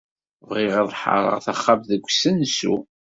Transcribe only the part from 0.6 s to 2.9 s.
ad ḥeṛṛeɣ taxxamt deg usensu.